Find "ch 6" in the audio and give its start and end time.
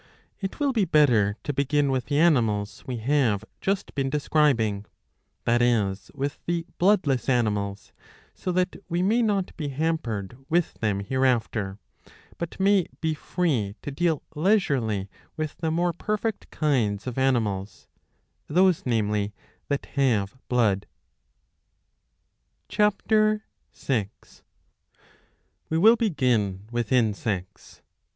22.69-24.41